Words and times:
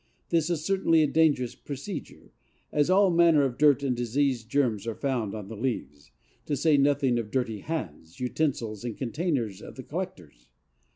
This 0.29 0.49
is 0.49 0.65
certainly 0.65 1.03
a 1.03 1.07
dangerous 1.07 1.53
procedure, 1.53 2.31
as 2.71 2.89
all 2.89 3.11
manner 3.11 3.43
of 3.43 3.59
dirt 3.59 3.83
and 3.83 3.95
disease 3.95 4.43
germs 4.43 4.87
are 4.87 4.95
found 4.95 5.35
on 5.35 5.47
the 5.47 5.55
leaves, 5.55 6.09
to 6.47 6.55
say 6.57 6.75
nothing 6.75 7.19
of 7.19 7.29
dirty 7.29 7.59
hands, 7.59 8.19
utensils 8.19 8.83
and 8.83 8.97
containers 8.97 9.61
of 9.61 9.75
the 9.75 9.83
collectors. 9.83 10.49